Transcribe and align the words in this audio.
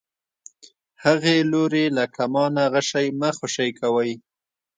هغې 1.03 1.35
لورې 1.51 1.85
له 1.97 2.03
کمانه 2.15 2.63
غشی 2.73 3.07
مه 3.19 3.29
خوشی 3.37 3.69
کوئ. 3.79 4.11